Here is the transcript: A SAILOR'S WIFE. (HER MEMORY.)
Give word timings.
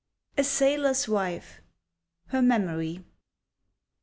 A 0.35 0.43
SAILOR'S 0.43 1.07
WIFE. 1.07 1.61
(HER 2.29 2.41
MEMORY.) 2.41 3.03